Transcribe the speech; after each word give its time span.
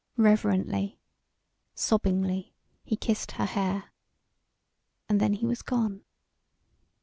Reverently, 0.17 0.97
sobbingly, 1.75 2.55
he 2.83 2.95
kissed 2.95 3.33
her 3.33 3.45
hair. 3.45 3.91
And 5.07 5.19
then 5.19 5.33
he 5.33 5.45
was 5.45 5.61
gone. 5.61 6.01